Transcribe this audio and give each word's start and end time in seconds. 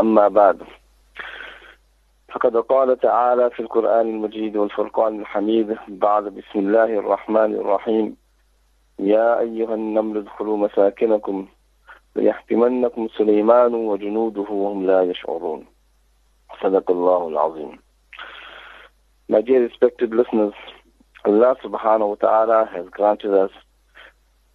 أما 0.00 0.28
بعد 0.28 0.62
فقد 2.32 2.56
قال 2.56 2.98
تعالى 3.00 3.50
في 3.50 3.60
القرآن 3.60 4.08
المجيد 4.08 4.56
والفرقان 4.56 5.20
الحميد 5.20 5.76
بعد 5.88 6.24
بسم 6.24 6.58
الله 6.58 6.84
الرحمن 6.84 7.54
الرحيم 7.54 8.16
يا 8.98 9.40
أيها 9.40 9.74
النمل 9.74 10.18
ادخلوا 10.18 10.56
مساكنكم 10.56 11.46
ليحتمنكم 12.16 13.08
سليمان 13.18 13.74
وجنوده 13.74 14.42
وهم 14.50 14.86
لا 14.86 15.02
يشعرون 15.02 15.66
صدق 16.62 16.90
الله 16.90 17.28
العظيم 17.28 17.78
My 19.26 19.40
dear 19.40 19.62
respected 19.62 20.12
listeners, 20.12 20.52
Allah 21.24 21.56
subhanahu 21.64 22.08
wa 22.10 22.14
ta'ala 22.16 22.68
has 22.74 22.84
granted 22.90 23.32
us 23.32 23.50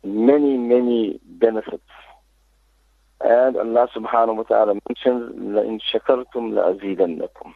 many, 0.04 0.58
many 0.58 1.20
benefits. 1.26 1.90
And 3.21 3.57
Allah 3.57 3.89
subhanahu 3.95 4.37
wa 4.37 4.43
ta'ala 4.43 4.75
mentions, 4.89 5.35
لَإِن 5.39 5.81
شَكَرْتُمْ 5.93 6.53
لَأَزِيدَنَّكُمْ 6.53 7.55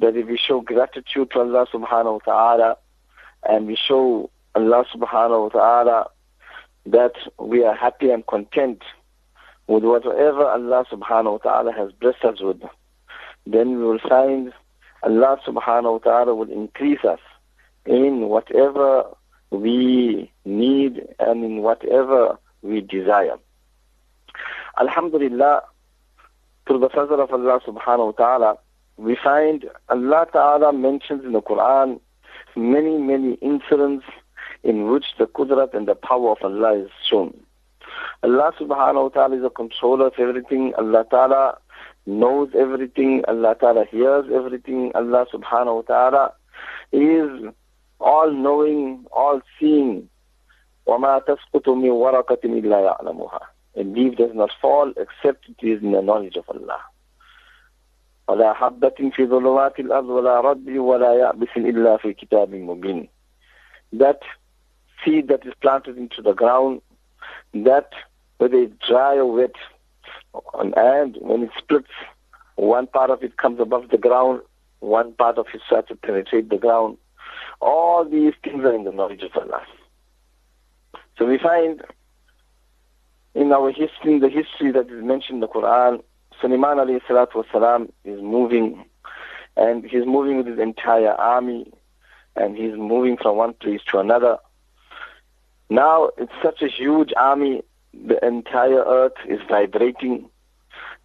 That 0.00 0.16
if 0.16 0.26
we 0.26 0.36
show 0.36 0.60
gratitude 0.62 1.30
to 1.32 1.40
Allah 1.40 1.66
subhanahu 1.72 2.20
wa 2.26 2.32
ta'ala 2.32 2.76
and 3.48 3.66
we 3.66 3.76
show 3.76 4.30
Allah 4.54 4.84
subhanahu 4.94 5.52
wa 5.52 5.60
ta'ala 5.60 6.06
that 6.86 7.12
we 7.38 7.64
are 7.64 7.74
happy 7.74 8.10
and 8.10 8.26
content 8.26 8.82
with 9.66 9.84
whatever 9.84 10.44
Allah 10.46 10.84
subhanahu 10.90 11.32
wa 11.32 11.38
ta'ala 11.38 11.72
has 11.72 11.92
blessed 11.92 12.24
us 12.24 12.40
with, 12.40 12.60
then 13.46 13.78
we 13.78 13.84
will 13.84 13.98
find 14.08 14.52
Allah 15.02 15.38
subhanahu 15.46 15.92
wa 15.92 15.98
ta'ala 15.98 16.34
will 16.34 16.50
increase 16.50 17.04
us 17.04 17.20
in 17.86 18.28
whatever 18.28 19.04
we 19.50 20.32
need 20.44 21.06
and 21.18 21.44
in 21.44 21.58
whatever 21.62 22.38
we 22.62 22.80
desire. 22.80 23.36
Alhamdulillah, 24.80 25.62
through 26.66 26.78
the 26.80 26.88
fazl 26.88 27.20
of 27.22 27.30
Allah 27.32 27.60
subhanahu 27.66 28.06
wa 28.06 28.12
ta'ala, 28.12 28.58
we 28.96 29.16
find 29.22 29.64
Allah 29.88 30.26
ta'ala 30.32 30.72
mentions 30.72 31.24
in 31.24 31.32
the 31.32 31.42
Quran 31.42 32.00
many, 32.56 32.96
many 32.98 33.34
incidents 33.34 34.04
in 34.62 34.90
which 34.90 35.04
the 35.18 35.26
qudrat 35.26 35.74
and 35.74 35.86
the 35.88 35.94
power 35.94 36.30
of 36.32 36.38
Allah 36.42 36.84
is 36.84 36.90
shown. 37.10 37.34
Allah 38.22 38.52
subhanahu 38.58 39.02
wa 39.02 39.08
ta'ala 39.08 39.36
is 39.36 39.44
a 39.44 39.50
controller 39.50 40.06
of 40.06 40.14
everything. 40.18 40.72
Allah 40.78 41.04
ta'ala 41.10 41.58
knows 42.06 42.48
everything. 42.58 43.22
Allah 43.28 43.54
ta'ala 43.60 43.84
hears 43.90 44.24
everything. 44.32 44.92
Allah 44.94 45.26
subhanahu 45.32 45.76
wa 45.76 45.82
ta'ala 45.82 46.32
is 46.92 47.52
all 48.00 48.30
knowing, 48.30 49.04
all 49.12 49.40
seeing. 49.58 50.08
وَمَا 50.86 51.20
تَسْقُطُ 51.26 51.64
مِنْ 51.66 51.90
وَرَقَةٍ 51.92 52.44
إِلَّا 52.44 52.78
يَعْلَمُهَا 53.00 53.40
A 53.76 53.82
leaf 53.82 54.16
does 54.16 54.30
not 54.34 54.50
fall 54.60 54.92
except 54.96 55.48
it 55.48 55.66
is 55.66 55.82
in 55.82 55.92
the 55.92 56.02
knowledge 56.02 56.36
of 56.36 56.48
Allah. 56.48 56.80
ولا 58.28 58.52
حبة 58.54 59.10
في 59.10 59.26
ظلمات 59.26 59.80
الأرض 59.80 60.08
ولا 60.08 60.40
رد 60.40 60.68
ولا 60.68 61.14
يأبس 61.14 61.56
إلا 61.56 61.96
في 61.96 62.12
كتاب 62.12 62.54
مبين. 62.54 63.08
That 63.92 64.20
seed 65.04 65.28
that 65.28 65.46
is 65.46 65.52
planted 65.60 65.98
into 65.98 66.22
the 66.22 66.32
ground, 66.32 66.80
that 67.52 67.90
whether 68.38 68.56
it's 68.56 68.74
dry 68.88 69.16
or 69.16 69.30
wet, 69.32 69.54
and 70.54 71.16
when 71.20 71.42
it 71.42 71.50
splits, 71.58 71.90
one 72.56 72.86
part 72.86 73.10
of 73.10 73.22
it 73.22 73.36
comes 73.36 73.60
above 73.60 73.90
the 73.90 73.98
ground, 73.98 74.40
one 74.80 75.12
part 75.12 75.38
of 75.38 75.46
it 75.52 75.60
starts 75.66 75.88
to 75.88 75.96
penetrate 75.96 76.48
the 76.48 76.56
ground. 76.56 76.96
All 77.60 78.04
these 78.04 78.32
things 78.42 78.64
are 78.64 78.74
in 78.74 78.84
the 78.84 78.92
knowledge 78.92 79.22
of 79.22 79.36
Allah. 79.36 79.62
So 81.18 81.26
we 81.26 81.38
find 81.38 81.82
in 83.35 83.51
our 83.51 83.71
history, 83.71 84.13
in 84.13 84.19
the 84.19 84.29
history 84.29 84.71
that 84.71 84.89
is 84.89 85.03
mentioned 85.03 85.37
in 85.37 85.39
the 85.41 85.47
Quran, 85.47 86.01
Sulaiman 86.41 86.77
alayhi 86.77 87.01
salatu 87.07 87.43
wasalam 87.43 87.91
is 88.03 88.21
moving, 88.21 88.85
and 89.57 89.85
he's 89.85 90.05
moving 90.05 90.37
with 90.37 90.47
his 90.47 90.59
entire 90.59 91.13
army, 91.13 91.71
and 92.35 92.57
he's 92.57 92.75
moving 92.75 93.17
from 93.17 93.37
one 93.37 93.53
place 93.53 93.81
to 93.89 93.99
another. 93.99 94.37
Now 95.69 96.09
it's 96.17 96.31
such 96.41 96.61
a 96.61 96.67
huge 96.67 97.11
army, 97.17 97.61
the 97.93 98.23
entire 98.25 98.83
earth 98.83 99.17
is 99.27 99.39
vibrating, 99.47 100.29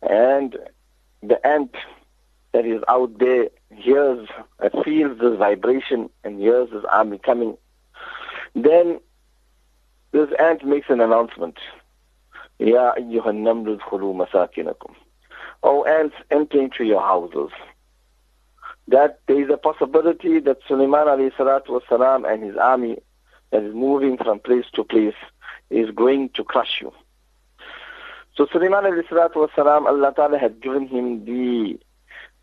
and 0.02 0.56
the 1.22 1.44
ant 1.46 1.74
that 2.52 2.64
is 2.64 2.82
out 2.88 3.18
there 3.18 3.48
hears, 3.70 4.28
feels 4.84 5.18
this 5.18 5.36
vibration 5.36 6.08
and 6.22 6.38
hears 6.38 6.70
this 6.70 6.84
army 6.90 7.18
coming. 7.18 7.56
Then 8.54 9.00
this 10.12 10.28
ant 10.38 10.64
makes 10.64 10.88
an 10.88 11.00
announcement. 11.00 11.58
Ya 12.58 12.94
ayyuhan 12.96 13.42
namlu 13.42 13.78
khulu 13.80 14.14
masakinakum. 14.14 14.94
O 15.62 15.84
ants, 15.84 16.14
enter 16.30 16.60
into 16.60 16.84
your 16.84 17.00
houses. 17.00 17.50
That 18.88 19.20
there 19.26 19.42
is 19.42 19.50
a 19.50 19.56
possibility 19.56 20.40
that 20.40 20.58
Sulaiman 20.68 21.06
alayhi 21.06 21.32
salatu 21.34 21.80
wasalam 21.80 22.30
and 22.30 22.42
his 22.44 22.56
army 22.56 22.98
that 23.50 23.62
is 23.62 23.74
moving 23.74 24.16
from 24.18 24.38
place 24.40 24.66
to 24.74 24.84
place 24.84 25.14
is 25.70 25.90
going 25.90 26.30
to 26.30 26.44
crush 26.44 26.80
you. 26.80 26.92
So 28.36 28.46
Sulaiman 28.52 28.84
alayhi 28.84 29.08
salatu 29.08 29.48
wasalam, 29.48 29.86
Allah 29.86 30.12
Ta'ala 30.14 30.38
had 30.38 30.60
given 30.60 30.86
him 30.86 31.24
the, 31.24 31.78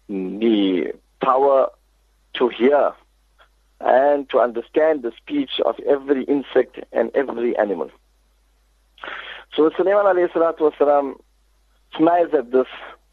the 0.09 0.93
power 1.21 1.69
to 2.35 2.47
hear 2.49 2.93
and 3.79 4.29
to 4.29 4.39
understand 4.39 5.03
the 5.03 5.11
speech 5.17 5.59
of 5.65 5.75
every 5.87 6.23
insect 6.23 6.79
and 6.91 7.11
every 7.15 7.57
animal. 7.57 7.91
So 9.54 9.70
Sulaiman 9.76 10.06
alayhi 10.06 10.32
salatu 10.32 10.72
wasalam 10.72 11.14
smiles 11.96 12.32
at 12.34 12.50
this 12.52 12.66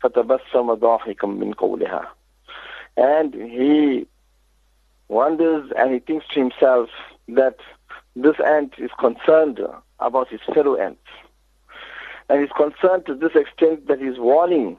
فَتَبَسَّمَ 0.03 0.75
ضَاحِكًا 0.79 1.27
مِنْ 1.27 1.53
قَوْلِهَا 1.55 2.05
And 2.97 3.33
he 3.33 4.05
wonders 5.07 5.71
and 5.77 5.93
he 5.93 5.99
thinks 5.99 6.25
to 6.33 6.39
himself 6.39 6.89
that 7.29 7.55
this 8.15 8.35
ant 8.45 8.73
is 8.77 8.91
concerned 8.99 9.59
about 9.99 10.27
his 10.29 10.41
fellow 10.53 10.75
ants. 10.75 10.99
And 12.29 12.41
he's 12.41 12.51
concerned 12.51 13.05
to 13.07 13.15
this 13.15 13.31
extent 13.35 13.87
that 13.87 13.99
he's 13.99 14.17
warning, 14.17 14.77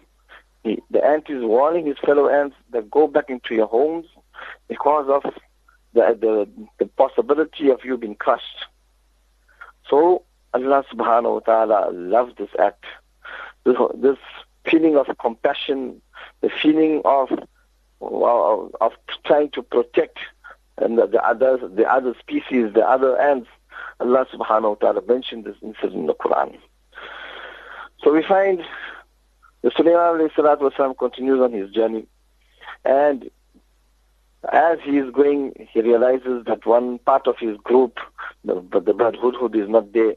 he, 0.62 0.82
the 0.90 1.04
ant 1.04 1.28
is 1.28 1.42
warning 1.42 1.86
his 1.86 1.98
fellow 2.04 2.28
ants 2.28 2.56
that 2.70 2.90
go 2.90 3.06
back 3.06 3.28
into 3.28 3.54
your 3.54 3.66
homes 3.66 4.06
because 4.68 5.08
of 5.08 5.22
the, 5.94 6.16
the, 6.20 6.48
the 6.78 6.86
possibility 6.86 7.70
of 7.70 7.84
you 7.84 7.96
being 7.96 8.14
crushed. 8.14 8.66
So 9.88 10.22
Allah 10.53 10.83
subhanahu 10.91 11.33
wa 11.33 11.39
ta'ala 11.39 11.91
loves 11.91 12.33
this 12.37 12.49
act. 12.59 12.85
This, 13.65 13.75
this 13.95 14.17
feeling 14.65 14.97
of 14.97 15.07
compassion, 15.19 16.01
the 16.41 16.49
feeling 16.49 17.01
of 17.05 17.29
of, 18.01 18.71
of 18.79 18.93
trying 19.25 19.49
to 19.51 19.61
protect 19.61 20.17
and 20.77 20.97
the, 20.97 21.05
the 21.05 21.21
others, 21.21 21.59
the 21.75 21.83
other 21.85 22.15
species, 22.19 22.73
the 22.73 22.87
other 22.87 23.19
ants. 23.19 23.49
Allah 23.99 24.25
subhanahu 24.33 24.69
wa 24.69 24.75
ta'ala 24.75 25.01
mentioned 25.05 25.43
this 25.43 25.57
incident 25.61 25.93
in 25.93 26.05
the 26.07 26.13
Quran. 26.13 26.57
So 28.01 28.13
we 28.13 28.23
find 28.23 28.61
the 29.61 29.71
Sulaiman 29.75 30.29
wasalam 30.29 30.97
continues 30.97 31.41
on 31.41 31.51
his 31.51 31.69
journey 31.71 32.07
and 32.85 33.29
as 34.53 34.79
he 34.83 34.97
is 34.97 35.11
going, 35.11 35.67
he 35.71 35.81
realizes 35.81 36.45
that 36.45 36.65
one 36.65 36.99
part 36.99 37.27
of 37.27 37.37
his 37.37 37.57
group, 37.57 37.97
the, 38.45 38.55
the 38.71 38.93
bird 38.93 39.17
Hudhud 39.21 39.55
is 39.61 39.67
not 39.67 39.91
there. 39.91 40.15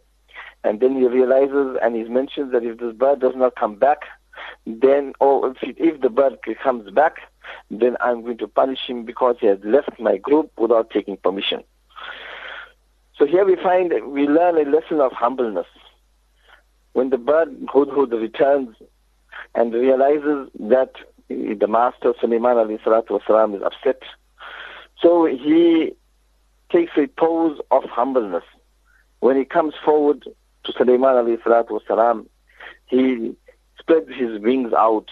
And 0.65 0.81
then 0.81 0.97
he 0.97 1.07
realizes 1.07 1.77
and 1.83 1.97
he 1.97 2.05
mentions 2.05 2.53
that 2.53 2.65
if 2.65 2.79
this 2.79 2.95
bird 2.95 3.21
does 3.21 3.35
not 3.35 3.57
come 3.57 3.77
back, 3.77 4.03
then, 4.67 5.13
or 5.21 5.51
if, 5.51 5.57
if 5.63 6.01
the 6.01 6.09
bird 6.09 6.39
comes 6.63 6.91
back, 6.91 7.17
then 7.71 7.97
I'm 8.01 8.23
going 8.23 8.39
to 8.39 8.49
punish 8.49 8.87
him 8.87 9.05
because 9.05 9.37
he 9.41 9.47
has 9.47 9.59
left 9.65 9.99
my 9.99 10.17
group 10.17 10.51
without 10.57 10.91
taking 10.91 11.17
permission. 11.17 11.65
So 13.17 13.27
here 13.27 13.45
we 13.45 13.57
find, 13.57 13.93
we 14.07 14.27
learn 14.27 14.57
a 14.57 14.69
lesson 14.71 15.01
of 15.01 15.13
humbleness. 15.13 15.67
When 16.93 17.11
the 17.11 17.19
bird 17.19 17.49
Hudhud 17.67 18.13
returns 18.13 18.77
and 19.55 19.73
realizes 19.73 20.49
that 20.59 20.93
the 21.29 21.67
master 21.69 22.15
Sulaiman 22.21 22.57
alayhi 22.57 22.83
salatu 22.83 23.57
is 23.57 23.63
upset, 23.63 24.03
so 25.01 25.25
he 25.25 25.93
takes 26.71 26.93
a 26.97 27.07
pose 27.07 27.59
of 27.71 27.85
humbleness. 27.85 28.45
When 29.21 29.37
he 29.37 29.45
comes 29.45 29.75
forward 29.85 30.27
to 30.65 30.73
Sulaiman 30.73 31.15
alayhi 31.15 31.43
salatu 31.43 31.81
wasalam, 31.81 32.27
he 32.87 33.35
spreads 33.79 34.09
his 34.15 34.41
wings 34.41 34.73
out 34.73 35.09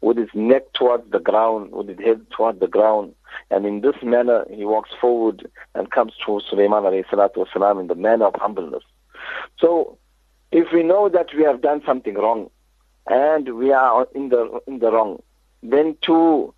with 0.00 0.16
his 0.16 0.28
neck 0.34 0.72
towards 0.72 1.10
the 1.10 1.18
ground, 1.18 1.72
with 1.72 1.88
his 1.88 1.98
head 1.98 2.26
towards 2.30 2.60
the 2.60 2.66
ground. 2.66 3.14
And 3.50 3.64
in 3.64 3.80
this 3.80 3.94
manner, 4.02 4.44
he 4.50 4.64
walks 4.64 4.90
forward 5.00 5.48
and 5.74 5.90
comes 5.90 6.12
to 6.26 6.40
Sulaiman 6.48 6.82
alayhi 6.82 7.06
salatu 7.06 7.46
wasalam 7.46 7.80
in 7.80 7.86
the 7.86 7.94
manner 7.94 8.26
of 8.26 8.34
humbleness. 8.34 8.82
So, 9.58 9.98
if 10.50 10.72
we 10.72 10.82
know 10.82 11.08
that 11.08 11.28
we 11.36 11.44
have 11.44 11.62
done 11.62 11.82
something 11.86 12.14
wrong, 12.14 12.50
and 13.06 13.56
we 13.56 13.72
are 13.72 14.06
in 14.14 14.28
the, 14.28 14.60
in 14.66 14.78
the 14.78 14.92
wrong, 14.92 15.22
then 15.62 15.96
to 16.02 16.54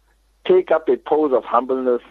take 0.47 0.71
up 0.71 0.89
a 0.89 0.97
pose 0.97 1.33
of 1.33 1.45
humbleness, 1.45 2.03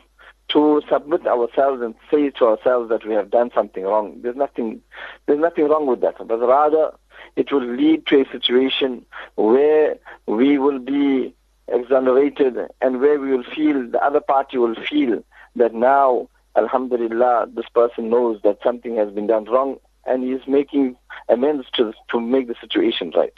to 0.53 0.81
submit 0.89 1.27
ourselves 1.27 1.81
and 1.81 1.95
say 2.11 2.29
to 2.29 2.45
ourselves 2.45 2.89
that 2.89 3.05
we 3.05 3.13
have 3.13 3.29
done 3.29 3.51
something 3.53 3.83
wrong. 3.83 4.19
There's 4.21 4.35
nothing, 4.35 4.81
there's 5.25 5.39
nothing 5.39 5.67
wrong 5.67 5.88
with 5.88 6.01
that. 6.01 6.15
But 6.25 6.39
rather, 6.39 6.91
it 7.35 7.51
will 7.51 7.65
lead 7.65 8.05
to 8.07 8.21
a 8.21 8.31
situation 8.31 9.05
where 9.35 9.97
we 10.27 10.57
will 10.57 10.79
be 10.79 11.33
exonerated 11.67 12.57
and 12.81 13.01
where 13.01 13.19
we 13.19 13.31
will 13.31 13.44
feel, 13.44 13.89
the 13.89 14.03
other 14.03 14.21
party 14.21 14.57
will 14.57 14.75
feel 14.75 15.23
that 15.55 15.73
now, 15.73 16.29
Alhamdulillah, 16.55 17.47
this 17.55 17.65
person 17.73 18.09
knows 18.09 18.39
that 18.44 18.59
something 18.63 18.95
has 18.97 19.11
been 19.11 19.27
done 19.27 19.45
wrong 19.45 19.77
and 20.05 20.23
he 20.23 20.31
is 20.31 20.41
making 20.47 20.95
amends 21.29 21.67
to, 21.73 21.94
to 22.09 22.19
make 22.19 22.47
the 22.47 22.55
situation 22.61 23.11
right. 23.15 23.33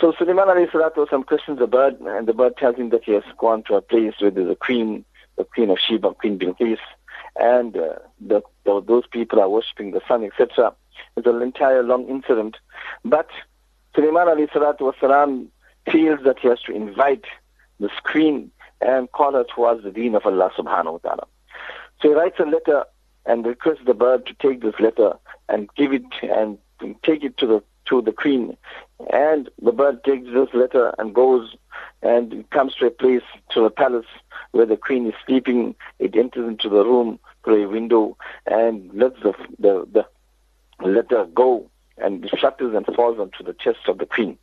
So 0.00 0.12
Sulaiman 0.18 0.48
alayhi 0.48 0.70
salatu 0.70 1.06
wasalam 1.06 1.24
questions 1.26 1.58
the 1.60 1.68
bird 1.68 2.00
and 2.00 2.26
the 2.26 2.32
bird 2.32 2.56
tells 2.56 2.76
him 2.76 2.88
that 2.90 3.04
he 3.04 3.12
has 3.12 3.22
gone 3.38 3.62
to 3.64 3.74
a 3.74 3.80
place 3.82 4.14
where 4.18 4.30
there's 4.30 4.50
a 4.50 4.56
queen, 4.56 5.04
the 5.36 5.44
queen 5.44 5.70
of 5.70 5.78
Sheba, 5.78 6.14
Queen 6.14 6.38
Bilqis, 6.38 6.78
and 7.36 7.76
uh, 7.76 7.94
the, 8.20 8.42
the, 8.64 8.82
those 8.86 9.06
people 9.06 9.40
are 9.40 9.48
worshipping 9.48 9.90
the 9.90 10.00
sun, 10.06 10.24
etc. 10.24 10.74
It's 11.16 11.26
an 11.26 11.42
entire 11.42 11.82
long 11.82 12.08
incident. 12.08 12.56
But 13.04 13.28
Sulaiman 13.94 14.28
alayhi 14.28 14.50
salatu 14.50 14.92
wasalam 14.92 15.46
feels 15.90 16.20
that 16.24 16.38
he 16.38 16.48
has 16.48 16.60
to 16.62 16.72
invite 16.72 17.24
the 17.80 17.90
queen 18.04 18.50
and 18.80 19.10
call 19.12 19.32
her 19.32 19.44
towards 19.44 19.82
the 19.82 19.90
deen 19.90 20.14
of 20.14 20.26
Allah 20.26 20.50
subhanahu 20.56 20.92
wa 20.92 20.98
ta'ala. 20.98 21.26
So 22.00 22.08
he 22.08 22.14
writes 22.14 22.38
a 22.38 22.44
letter 22.44 22.84
and 23.26 23.46
requests 23.46 23.84
the 23.86 23.94
bird 23.94 24.26
to 24.26 24.34
take 24.34 24.62
this 24.62 24.74
letter 24.78 25.14
and 25.48 25.68
give 25.76 25.92
it 25.92 26.02
and 26.22 26.58
take 27.02 27.24
it 27.24 27.36
to 27.38 27.46
the 27.46 27.62
to 27.86 28.00
the 28.00 28.12
queen. 28.12 28.56
And 29.12 29.50
the 29.62 29.72
bird 29.72 30.02
takes 30.04 30.26
this 30.26 30.48
letter 30.54 30.94
and 30.98 31.14
goes 31.14 31.54
and 32.04 32.32
it 32.32 32.50
comes 32.50 32.74
to 32.74 32.86
a 32.86 32.90
place, 32.90 33.22
to 33.50 33.64
a 33.64 33.70
palace 33.70 34.06
where 34.52 34.66
the 34.66 34.76
queen 34.76 35.06
is 35.06 35.14
sleeping. 35.26 35.74
It 35.98 36.14
enters 36.14 36.46
into 36.46 36.68
the 36.68 36.84
room 36.84 37.18
through 37.44 37.64
a 37.64 37.68
window 37.68 38.16
and 38.46 38.92
lets 38.92 39.20
the, 39.22 39.32
the, 39.58 39.88
the 39.90 40.86
letter 40.86 41.26
go 41.34 41.68
and 41.98 42.28
shatters 42.38 42.74
and 42.74 42.84
falls 42.94 43.18
onto 43.18 43.42
the 43.42 43.54
chest 43.54 43.88
of 43.88 43.98
the 43.98 44.06
queen. 44.06 44.36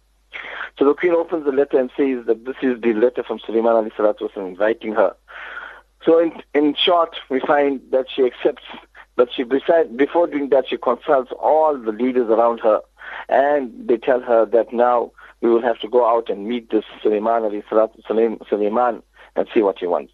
So 0.79 0.85
the 0.85 0.95
queen 0.95 1.11
opens 1.11 1.45
the 1.45 1.51
letter 1.51 1.77
and 1.77 1.91
says 1.95 2.25
that 2.25 2.45
this 2.45 2.55
is 2.61 2.81
the 2.81 2.93
letter 2.93 3.23
from 3.23 3.39
Sulaiman 3.45 3.73
Ali 3.73 3.91
salatu 3.91 4.35
inviting 4.35 4.93
her. 4.93 5.15
So 6.03 6.19
in, 6.19 6.31
in 6.55 6.73
short, 6.73 7.17
we 7.29 7.39
find 7.41 7.79
that 7.91 8.07
she 8.13 8.23
accepts, 8.23 8.63
but 9.15 9.29
she 9.31 9.43
beside, 9.43 9.95
before 9.97 10.25
doing 10.25 10.49
that, 10.49 10.67
she 10.67 10.77
consults 10.77 11.31
all 11.39 11.77
the 11.77 11.91
leaders 11.91 12.29
around 12.29 12.59
her, 12.61 12.81
and 13.29 13.87
they 13.87 13.97
tell 13.97 14.21
her 14.21 14.45
that 14.47 14.73
now 14.73 15.11
we 15.41 15.49
will 15.49 15.61
have 15.61 15.79
to 15.79 15.89
go 15.89 16.07
out 16.07 16.29
and 16.29 16.47
meet 16.47 16.69
this 16.69 16.85
salatu 17.03 18.01
Sulaiman 18.47 19.03
and 19.35 19.47
see 19.53 19.61
what 19.61 19.79
he 19.79 19.87
wants. 19.87 20.13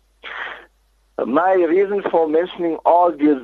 My 1.26 1.54
reason 1.54 2.04
for 2.10 2.28
mentioning 2.28 2.78
all 2.86 3.12
these, 3.12 3.42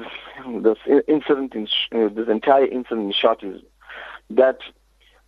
this 0.62 0.78
incident, 1.08 1.56
in, 1.56 1.68
this 2.16 2.28
entire 2.30 2.66
incident 2.66 3.08
in 3.08 3.12
short 3.12 3.44
is 3.44 3.62
that 4.30 4.60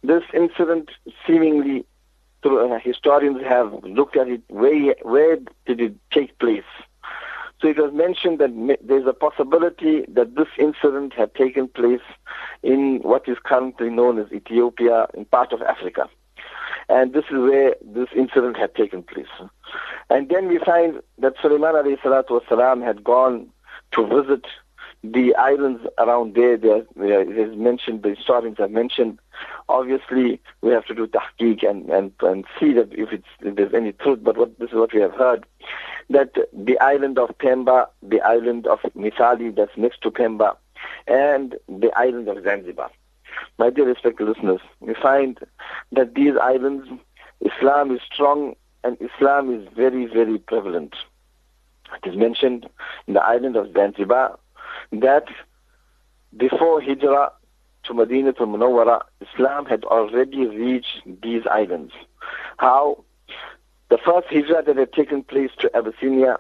this 0.04 0.24
incident 0.34 0.92
seemingly, 1.26 1.86
uh, 2.44 2.78
historians 2.80 3.42
have 3.44 3.74
looked 3.84 4.16
at 4.16 4.28
it, 4.28 4.42
where, 4.50 4.96
where 5.02 5.38
did 5.66 5.82
it 5.82 5.96
take 6.12 6.38
place? 6.38 6.64
So 7.62 7.68
it 7.68 7.78
was 7.78 7.92
mentioned 7.94 8.38
that 8.40 8.78
there's 8.84 9.08
a 9.08 9.14
possibility 9.14 10.06
that 10.10 10.36
this 10.36 10.50
incident 10.60 11.14
had 11.14 11.34
taken 11.34 11.68
place 11.68 12.02
in 12.62 13.00
what 13.02 13.28
is 13.28 13.38
currently 13.44 13.90
known 13.90 14.20
as 14.20 14.32
Ethiopia, 14.32 15.08
in 15.16 15.26
part 15.26 15.52
of 15.52 15.64
Africa. 15.64 16.08
And 16.90 17.14
this 17.14 17.26
is 17.26 17.38
where 17.38 17.76
this 17.82 18.10
incident 18.16 18.58
had 18.58 18.76
taken 18.76 19.04
place. 19.04 19.28
And 20.10 20.30
then 20.30 20.48
we 20.48 20.60
find 20.60 21.02
that 21.20 21.34
Sulaiman 21.42 21.74
alayhi 21.74 22.86
had 22.86 23.04
gone 23.04 23.48
to 23.94 24.06
visit 24.06 24.46
the 25.04 25.36
islands 25.36 25.84
around 25.98 26.36
there. 26.36 26.58
There, 26.58 26.84
it 26.96 27.38
is 27.38 27.56
mentioned, 27.56 28.04
the 28.04 28.16
historians 28.16 28.58
have 28.60 28.72
mentioned. 28.72 29.20
Obviously, 29.68 30.42
we 30.62 30.72
have 30.72 30.86
to 30.86 30.96
do 30.96 31.08
tahqiq 31.08 31.68
and, 31.68 31.90
and, 31.90 32.12
and 32.22 32.46
see 32.60 32.74
that 32.74 32.94
if, 32.94 33.12
it's, 33.12 33.28
if 33.42 33.56
there's 33.56 33.74
any 33.74 33.92
truth, 33.94 34.20
but 34.22 34.38
what, 34.38 34.58
this 34.60 34.70
is 34.70 34.76
what 34.76 34.94
we 34.94 35.02
have 35.02 35.14
heard 35.14 35.46
that 36.10 36.36
the 36.54 36.80
island 36.80 37.18
of 37.18 37.30
Pemba, 37.40 37.88
the 38.04 38.22
island 38.22 38.68
of 38.68 38.80
Misali 38.96 39.56
that's 39.56 39.76
next 39.76 40.02
to 40.02 40.12
Pemba, 40.12 40.56
and 41.08 41.56
the 41.68 41.92
island 41.96 42.28
of 42.28 42.44
Zanzibar. 42.44 42.92
My 43.58 43.70
dear 43.70 43.86
respected 43.86 44.28
listeners, 44.28 44.62
we 44.80 44.94
find 44.94 45.40
that 45.92 46.16
these 46.16 46.34
islands, 46.42 46.88
Islam 47.42 47.92
is 47.96 48.02
strong 48.12 48.56
and 48.84 48.98
Islam 49.02 49.54
is 49.54 49.68
very, 49.76 50.06
very 50.06 50.38
prevalent. 50.38 50.96
It 52.04 52.10
is 52.10 52.18
mentioned 52.18 52.68
in 53.08 53.14
the 53.14 53.24
island 53.24 53.56
of 53.56 53.74
Zanzibar 53.74 54.38
that 54.92 55.26
before 56.38 56.82
Hijrah 56.82 57.32
to 57.86 57.94
Medina 57.94 58.34
to 58.34 58.46
Munawwara, 58.46 59.02
Islam 59.22 59.66
had 59.66 59.84
already 59.86 60.46
reached 60.48 61.02
these 61.22 61.44
islands. 61.50 61.94
How? 62.58 63.04
The 63.90 64.00
first 64.04 64.28
hijrah 64.32 64.64
that 64.64 64.78
had 64.78 64.94
taken 64.94 65.24
place 65.24 65.52
to 65.60 65.70
Abyssinia, 65.76 66.40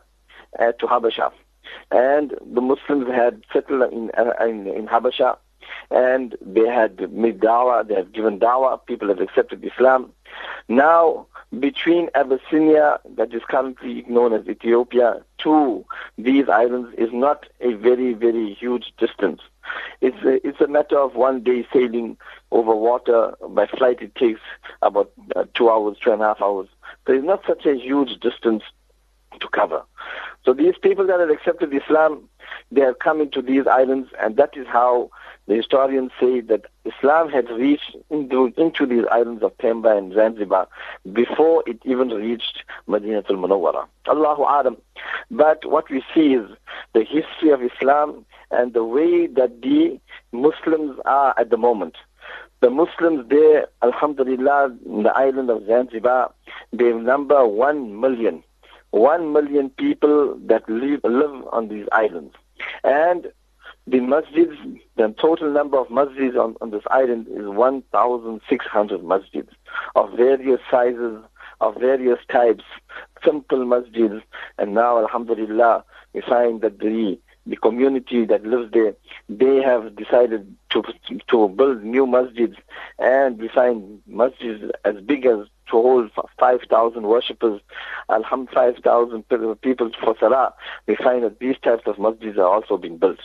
uh, 0.60 0.72
to 0.80 0.88
Habasha, 0.88 1.32
and 1.92 2.34
the 2.54 2.62
Muslims 2.62 3.08
had 3.08 3.44
settled 3.54 3.94
in, 3.94 4.10
uh, 4.18 4.32
in, 4.44 4.68
in 4.68 4.88
Habasha, 4.88 5.38
and 5.92 6.36
they 6.42 6.68
had 6.68 7.12
made 7.14 7.40
dawah, 7.40 7.88
they 7.88 7.96
have 7.96 8.12
given 8.12 8.40
dawah, 8.40 8.86
people 8.86 9.08
have 9.10 9.22
accepted 9.22 9.64
Islam. 9.64 10.12
Now, 10.68 11.28
between 11.60 12.10
Abyssinia, 12.16 13.00
that 13.16 13.34
is 13.34 13.42
currently 13.48 14.04
known 14.08 14.34
as 14.34 14.48
Ethiopia, 14.48 15.22
to 15.40 15.86
these 16.18 16.50
islands 16.50 16.94
is 16.98 17.10
not 17.14 17.46
a 17.62 17.74
very, 17.74 18.14
very 18.14 18.54
huge 18.54 18.94
distance. 18.98 19.42
It's 20.02 20.22
a, 20.24 20.46
it's 20.48 20.62
a 20.62 20.68
matter 20.68 20.98
of 21.00 21.16
one 21.16 21.42
day 21.42 21.66
sailing 21.72 22.18
over 22.52 22.76
water. 22.76 23.36
By 23.50 23.68
flight, 23.68 24.02
it 24.02 24.16
takes 24.16 24.42
about 24.82 25.12
uh, 25.36 25.46
two 25.54 25.70
hours, 25.70 25.98
two 26.02 26.12
and 26.12 26.22
a 26.22 26.26
half 26.26 26.42
hours. 26.42 26.68
So 27.08 27.14
it's 27.14 27.26
not 27.26 27.44
such 27.48 27.66
a 27.66 27.76
huge 27.76 28.20
distance 28.20 28.64
to 29.40 29.48
cover. 29.50 29.84
So 30.44 30.54
these 30.54 30.76
people 30.82 31.08
that 31.08 31.20
have 31.20 31.30
accepted 31.30 31.74
Islam, 31.74 32.30
they 32.72 32.82
have 32.82 33.00
come 33.00 33.22
into 33.22 33.42
these 33.42 33.68
islands, 33.68 34.10
and 34.22 34.38
that 34.38 34.56
is 34.56 34.68
how 34.68 35.10
the 35.48 35.56
historians 35.56 36.12
say 36.20 36.42
that 36.42 36.66
Islam 36.86 37.30
had 37.30 37.50
reached 37.50 37.96
into, 38.10 38.52
into 38.58 38.86
these 38.86 39.06
islands 39.12 39.44
of 39.44 39.58
Pemba 39.58 39.96
and 39.98 40.14
Zanzibar 40.14 40.68
before 41.14 41.64
it 41.68 41.80
even 41.86 42.10
reached 42.10 42.64
Madinatul 42.88 43.38
Munawwara. 43.38 43.86
Allahu 44.08 44.44
A'lam. 44.44 44.78
But 45.30 45.66
what 45.66 45.90
we 45.90 46.04
see 46.14 46.34
is 46.34 46.50
the 46.94 47.04
history 47.04 47.52
of 47.52 47.62
Islam 47.62 48.26
and 48.52 48.74
the 48.74 48.84
way 48.84 49.28
that 49.28 49.62
the 49.62 50.00
Muslims 50.32 51.00
are 51.06 51.34
at 51.38 51.50
the 51.50 51.58
moment. 51.58 51.96
The 52.62 52.70
Muslims 52.72 53.30
there, 53.30 53.68
Alhamdulillah, 53.84 54.76
in 54.86 55.04
the 55.04 55.16
island 55.16 55.50
of 55.52 55.66
Zanzibar, 55.68 56.34
they 56.74 56.92
number 56.92 57.46
one 57.46 58.00
million. 58.00 58.44
One 58.96 59.34
million 59.34 59.72
people 59.72 60.40
that 60.46 60.70
live, 60.70 61.02
live 61.04 61.44
on 61.52 61.68
these 61.68 61.86
islands. 61.92 62.34
And 62.86 63.28
the 63.86 63.98
masjids, 63.98 64.56
the 64.96 65.14
total 65.20 65.52
number 65.52 65.78
of 65.78 65.90
masjids 65.90 66.38
on, 66.42 66.56
on 66.62 66.72
this 66.72 66.84
island 66.90 67.28
is 67.30 67.46
1,600 67.46 69.02
masjids 69.02 69.50
of 69.98 70.14
various 70.14 70.62
sizes, 70.72 71.22
of 71.60 71.76
various 71.76 72.20
types, 72.32 72.64
simple 73.22 73.66
masjids. 73.66 74.22
And 74.58 74.74
now, 74.74 75.00
alhamdulillah, 75.00 75.84
we 76.14 76.22
find 76.22 76.62
that 76.62 76.80
the 76.80 77.20
the 77.46 77.58
community 77.58 78.26
that 78.26 78.46
lives 78.46 78.72
there, 78.72 78.96
they 79.28 79.62
have 79.62 79.98
decided 79.98 80.56
to 80.70 80.82
to 81.28 81.50
build 81.50 81.84
new 81.84 82.06
masjids, 82.06 82.56
and 82.98 83.40
we 83.40 83.50
find 83.50 84.02
masjids 84.10 84.72
as 84.86 84.96
big 85.02 85.26
as 85.26 85.40
to 85.68 85.82
hold 85.82 86.12
5,000 86.40 87.04
worshippers, 87.04 87.62
alhamdulillah, 88.10 88.74
5,000 88.74 89.24
people 89.62 89.92
for 90.02 90.16
salah. 90.20 90.54
We 90.88 90.96
find 90.96 91.24
that 91.24 91.40
these 91.40 91.58
types 91.64 91.84
of 91.86 91.96
masjids 91.98 92.38
are 92.38 92.48
also 92.48 92.78
being 92.78 92.98
built. 92.98 93.20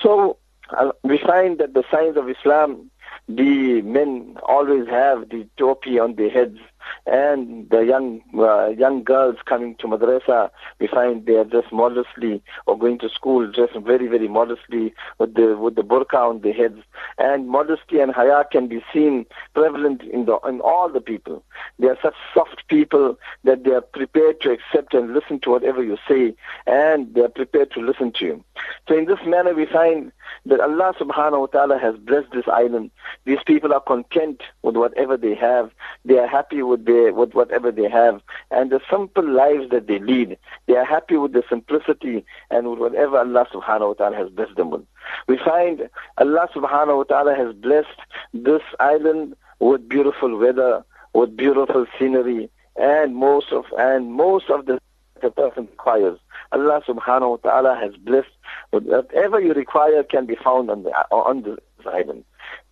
So 0.00 0.38
uh, 0.76 0.92
we 1.02 1.18
find 1.18 1.58
that 1.58 1.74
the 1.74 1.84
signs 1.90 2.16
of 2.16 2.28
Islam, 2.28 2.90
the 3.28 3.82
men 3.82 4.36
always 4.42 4.88
have 4.88 5.28
the 5.28 5.46
topi 5.56 5.98
on 5.98 6.16
their 6.16 6.30
heads, 6.30 6.58
and 7.06 7.68
the 7.70 7.80
young 7.80 8.20
uh, 8.38 8.68
young 8.68 9.02
girls 9.02 9.36
coming 9.44 9.74
to 9.76 9.86
madrasa, 9.86 10.50
we 10.78 10.86
find 10.86 11.26
they 11.26 11.34
are 11.34 11.44
dressed 11.44 11.72
modestly, 11.72 12.42
or 12.66 12.78
going 12.78 12.98
to 13.00 13.08
school 13.08 13.50
dressed 13.50 13.76
very 13.84 14.06
very 14.06 14.28
modestly 14.28 14.94
with 15.18 15.34
the 15.34 15.56
with 15.58 15.74
the 15.74 15.82
burqa 15.82 16.14
on 16.14 16.40
their 16.40 16.52
heads. 16.52 16.80
And 17.18 17.48
modesty 17.48 18.00
and 18.00 18.12
haya 18.12 18.44
can 18.50 18.68
be 18.68 18.82
seen 18.92 19.26
prevalent 19.54 20.02
in 20.02 20.26
the 20.26 20.38
in 20.48 20.60
all 20.60 20.88
the 20.88 21.00
people. 21.00 21.44
They 21.78 21.88
are 21.88 21.98
such 22.02 22.14
soft 22.34 22.68
people 22.68 23.18
that 23.44 23.64
they 23.64 23.72
are 23.72 23.80
prepared 23.80 24.40
to 24.42 24.52
accept 24.52 24.94
and 24.94 25.12
listen 25.12 25.40
to 25.40 25.50
whatever 25.50 25.82
you 25.82 25.98
say, 26.08 26.34
and 26.66 27.12
they 27.14 27.22
are 27.22 27.28
prepared 27.28 27.72
to 27.72 27.80
listen 27.80 28.12
to 28.12 28.24
you. 28.24 28.44
So 28.88 28.96
in 28.96 29.06
this 29.06 29.18
manner, 29.26 29.54
we 29.54 29.66
find 29.66 30.12
that 30.46 30.60
Allah 30.60 30.94
subhanahu 30.98 31.40
wa 31.40 31.46
ta'ala 31.46 31.78
has 31.78 31.96
blessed 31.96 32.32
this 32.32 32.48
island. 32.48 32.90
These 33.24 33.42
people 33.46 33.72
are 33.72 33.80
content 33.80 34.42
with 34.62 34.76
whatever 34.76 35.16
they 35.16 35.34
have. 35.34 35.70
They 36.04 36.18
are 36.18 36.26
happy 36.26 36.62
with 36.62 36.84
their, 36.84 37.12
with 37.12 37.34
whatever 37.34 37.70
they 37.70 37.88
have. 37.88 38.20
And 38.50 38.70
the 38.70 38.80
simple 38.90 39.28
lives 39.28 39.70
that 39.70 39.86
they 39.86 39.98
lead, 39.98 40.38
they 40.66 40.76
are 40.76 40.84
happy 40.84 41.16
with 41.16 41.32
the 41.32 41.42
simplicity 41.48 42.24
and 42.50 42.68
with 42.68 42.78
whatever 42.78 43.18
Allah 43.18 43.46
subhanahu 43.52 43.88
wa 43.88 43.94
ta'ala 43.94 44.16
has 44.16 44.28
blessed 44.30 44.56
them 44.56 44.70
with. 44.70 44.82
We 45.28 45.38
find 45.38 45.88
Allah 46.18 46.48
subhanahu 46.54 46.96
wa 46.98 47.04
ta'ala 47.04 47.34
has 47.34 47.54
blessed 47.54 48.00
this 48.32 48.62
island 48.80 49.36
with 49.60 49.88
beautiful 49.88 50.36
weather, 50.36 50.84
with 51.14 51.36
beautiful 51.36 51.86
scenery, 51.98 52.50
and 52.76 53.14
most 53.14 53.52
of 53.52 53.64
and 53.78 54.12
most 54.12 54.50
of 54.50 54.66
the 54.66 54.80
the 55.22 55.30
person 55.30 55.68
requires. 55.70 56.18
Allah 56.52 56.82
subhanahu 56.86 57.30
wa 57.30 57.36
ta'ala 57.50 57.78
has 57.80 57.94
blessed 57.96 58.28
whatever 58.70 59.40
you 59.40 59.52
require 59.54 60.02
can 60.02 60.26
be 60.26 60.36
found 60.36 60.70
on 60.70 60.82
the 60.84 60.90
on 61.10 61.42
this 61.42 61.58
island. 61.86 62.24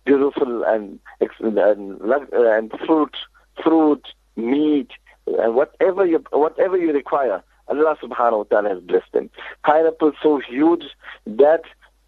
Beautiful 0.05 0.63
and 0.63 0.99
and, 1.39 1.57
and 1.59 2.71
fruit, 2.85 3.15
fruit, 3.63 4.07
meat, 4.35 4.91
and 5.27 5.55
whatever 5.55 6.05
you 6.05 6.23
whatever 6.31 6.77
you 6.77 6.93
require, 6.93 7.43
Allah 7.67 7.97
subhanahu 8.01 8.37
wa 8.37 8.43
ta'ala 8.43 8.69
has 8.69 8.79
blessed 8.79 9.11
them. 9.13 9.29
Pineapple 9.65 10.13
so 10.21 10.39
huge 10.39 10.83
that 11.25 11.61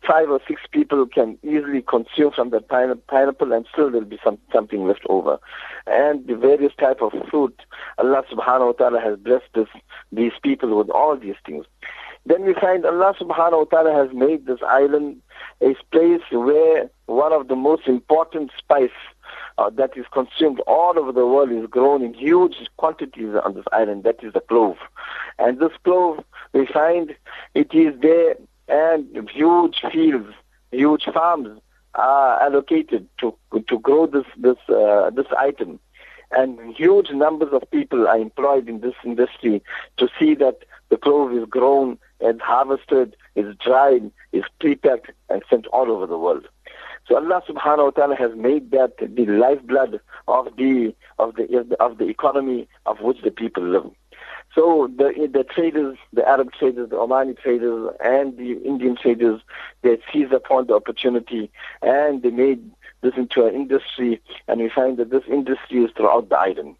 five 0.08 0.30
or 0.30 0.40
six 0.48 0.62
people 0.72 1.06
can 1.06 1.38
easily 1.44 1.82
consume 1.82 2.32
from 2.32 2.50
the 2.50 2.62
pineapple 2.62 3.54
and 3.54 3.66
still 3.72 3.90
there'll 3.90 4.06
be 4.08 4.20
some, 4.24 4.38
something 4.52 4.86
left 4.86 5.06
over. 5.10 5.40
And 5.88 6.26
the 6.28 6.36
various 6.36 6.74
type 6.76 7.02
of 7.02 7.14
fruit, 7.30 7.58
Allah 7.98 8.24
subhanahu 8.32 8.66
wa 8.66 8.72
ta'ala 8.74 9.02
has 9.02 9.18
blessed 9.20 9.50
this, 9.54 9.68
these 10.12 10.34
people 10.42 10.78
with 10.78 10.90
all 10.90 11.18
these 11.18 11.36
things. 11.46 11.66
Then 12.26 12.44
we 12.44 12.54
find 12.54 12.86
Allah 12.86 13.14
subhanahu 13.20 13.60
wa 13.60 13.64
ta'ala 13.66 13.94
has 13.94 14.16
made 14.16 14.46
this 14.46 14.60
island 14.68 15.22
a 15.62 15.76
place 15.92 16.22
where 16.32 16.90
one 17.06 17.34
of 17.34 17.48
the 17.48 17.56
most 17.56 17.88
important 17.88 18.52
spice 18.58 18.90
uh, 19.58 19.70
that 19.72 19.98
is 19.98 20.06
consumed 20.12 20.60
all 20.62 20.98
over 20.98 21.12
the 21.12 21.28
world 21.28 21.52
is 21.52 21.68
grown 21.70 22.02
in 22.02 22.14
huge 22.14 22.56
quantities 22.78 23.36
on 23.44 23.56
this 23.56 23.66
island. 23.72 24.04
That 24.04 24.24
is 24.24 24.34
the 24.34 24.42
clove. 24.42 24.78
And 25.38 25.60
this 25.60 25.72
clove, 25.84 26.24
we 26.54 26.66
find 26.66 27.16
it 27.54 27.74
is 27.74 27.94
there 28.02 28.36
and 28.68 29.30
huge 29.30 29.84
fields, 29.92 30.34
huge 30.72 31.06
farms 31.14 31.60
are 31.96 32.42
allocated 32.42 33.08
to 33.20 33.36
to 33.68 33.80
grow 33.80 34.08
this 34.08 34.26
this 34.38 34.58
uh, 34.70 35.10
this 35.12 35.28
item, 35.38 35.80
and 36.32 36.76
huge 36.76 37.12
numbers 37.12 37.54
of 37.54 37.70
people 37.72 38.08
are 38.08 38.18
employed 38.18 38.68
in 38.68 38.80
this 38.82 38.96
industry 39.06 39.62
to 39.98 40.08
see 40.20 40.34
that 40.36 40.60
the 40.90 40.98
clove 40.98 41.34
is 41.34 41.46
grown 41.50 41.98
and 42.20 42.42
harvested, 42.42 43.16
is 43.36 43.56
dried, 43.58 44.12
is 44.32 44.44
prepacked, 44.60 45.12
and 45.30 45.44
sent 45.50 45.68
all 45.68 45.92
over 45.92 46.08
the 46.08 46.18
world. 46.18 46.48
So 47.08 47.16
Allah 47.16 47.44
subhanahu 47.48 47.86
wa 47.86 47.90
ta'ala 47.92 48.16
has 48.16 48.32
made 48.36 48.72
that 48.72 48.98
the 48.98 49.26
lifeblood 49.26 50.00
of 50.28 50.46
the 50.56 50.96
of 51.20 51.36
the 51.36 51.76
of 51.80 51.98
the 51.98 52.08
economy 52.08 52.68
of 52.86 53.02
which 53.02 53.22
the 53.24 53.32
people 53.32 53.64
live. 53.64 53.92
So 54.56 54.90
the 54.96 55.30
the 55.32 55.44
traders, 55.44 55.98
the 56.12 56.28
Arab 56.28 56.52
traders, 56.54 56.90
the 56.90 56.98
Omani 56.98 57.38
traders, 57.38 57.92
and 58.04 58.38
the 58.38 58.54
Indian 58.64 58.96
traders, 58.96 59.42
they 59.82 59.98
seized 60.12 60.32
upon 60.32 60.68
the 60.68 60.76
opportunity 60.76 61.52
and 61.82 62.22
they 62.22 62.30
made 62.30 62.72
this 63.02 63.14
into 63.18 63.46
an 63.46 63.54
industry, 63.54 64.22
and 64.48 64.62
we 64.62 64.70
find 64.70 64.98
that 64.98 65.12
this 65.12 65.24
industry 65.28 65.84
is 65.84 65.92
throughout 65.96 66.30
the 66.30 66.38
island. 66.38 66.76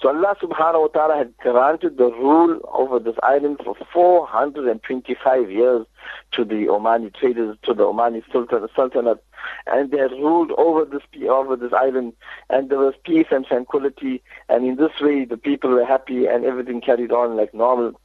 So 0.00 0.08
Allah 0.08 0.36
subhanahu 0.40 0.82
wa 0.82 0.86
ta'ala 0.88 1.16
had 1.16 1.36
granted 1.38 1.98
the 1.98 2.12
rule 2.12 2.60
over 2.72 2.98
this 2.98 3.16
island 3.22 3.60
for 3.64 3.74
425 3.92 5.50
years 5.50 5.86
to 6.32 6.44
the 6.44 6.66
Omani 6.66 7.12
traders, 7.14 7.56
to 7.64 7.74
the 7.74 7.82
Omani 7.82 8.22
Sultanate, 8.32 9.24
and 9.66 9.90
they 9.90 9.98
had 9.98 10.12
ruled 10.12 10.52
over 10.52 10.84
this 10.84 11.02
over 11.28 11.56
this 11.56 11.72
island, 11.72 12.12
and 12.50 12.70
there 12.70 12.78
was 12.78 12.94
peace 13.04 13.26
and 13.30 13.46
tranquility, 13.46 14.22
and 14.48 14.66
in 14.66 14.76
this 14.76 15.00
way 15.00 15.24
the 15.24 15.36
people 15.36 15.70
were 15.70 15.84
happy, 15.84 16.26
and 16.26 16.44
everything 16.44 16.80
carried 16.80 17.12
on 17.12 17.36
like 17.36 17.54
normal. 17.54 18.00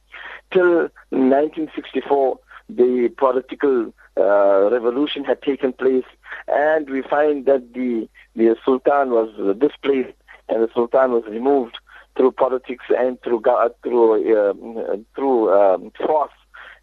Till 0.52 0.88
1964, 1.10 2.38
the 2.68 3.08
political 3.16 3.92
uh, 4.16 4.70
revolution 4.70 5.24
had 5.24 5.42
taken 5.42 5.72
place, 5.72 6.04
and 6.48 6.88
we 6.90 7.02
find 7.02 7.46
that 7.46 7.72
the 7.74 8.08
the 8.36 8.56
Sultan 8.64 9.10
was 9.10 9.30
displaced, 9.58 10.16
and 10.48 10.62
the 10.62 10.68
Sultan 10.74 11.12
was 11.12 11.24
removed 11.28 11.78
through 12.16 12.32
politics 12.32 12.84
and 12.96 13.20
through 13.22 13.42
through 13.82 14.36
uh, 14.36 14.96
through 15.14 15.52
um, 15.52 15.92
force, 16.04 16.32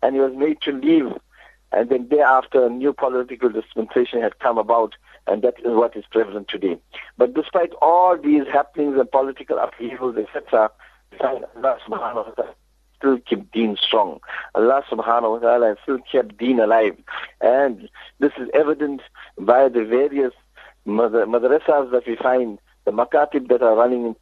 and 0.01 0.15
he 0.15 0.21
was 0.21 0.33
made 0.35 0.61
to 0.61 0.71
leave 0.71 1.11
and 1.71 1.89
then 1.89 2.07
thereafter, 2.09 2.65
a 2.65 2.69
new 2.69 2.93
political 2.93 3.49
dispensation 3.49 4.21
had 4.21 4.39
come 4.39 4.57
about, 4.57 4.95
and 5.25 5.41
that 5.41 5.55
is 5.59 5.75
what 5.75 5.95
is 5.95 6.05
prevalent 6.09 6.47
today. 6.47 6.77
But 7.17 7.33
despite 7.33 7.73
all 7.81 8.17
these 8.17 8.47
happenings 8.51 8.97
and 8.97 9.11
political 9.11 9.57
upheavals, 9.57 10.15
etc., 10.17 10.71
Allah 11.21 11.77
subhanahu 11.87 12.27
wa 12.27 12.31
ta'ala 12.31 12.53
still 12.97 13.17
kept 13.19 13.51
Deen 13.51 13.77
strong. 13.81 14.19
Allah 14.55 14.83
subhanahu 14.89 15.33
wa 15.33 15.39
ta'ala 15.39 15.75
still 15.83 15.99
kept 16.11 16.37
Deen 16.37 16.59
alive. 16.59 16.97
And 17.41 17.89
this 18.19 18.31
is 18.37 18.49
evident 18.53 19.01
by 19.37 19.69
the 19.69 19.83
various 19.83 20.33
madrasas 20.87 21.91
that 21.91 22.03
we 22.07 22.15
find, 22.15 22.59
the 22.85 22.91
makatib 22.91 23.49
that 23.49 23.61
are 23.61 23.75
running 23.75 24.15